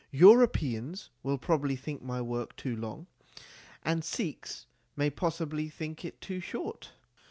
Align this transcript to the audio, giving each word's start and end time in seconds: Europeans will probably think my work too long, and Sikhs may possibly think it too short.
Europeans 0.09 1.11
will 1.21 1.37
probably 1.37 1.75
think 1.75 2.01
my 2.01 2.19
work 2.19 2.55
too 2.55 2.75
long, 2.75 3.05
and 3.83 4.03
Sikhs 4.03 4.65
may 4.95 5.11
possibly 5.11 5.69
think 5.69 6.03
it 6.03 6.19
too 6.19 6.39
short. 6.39 6.93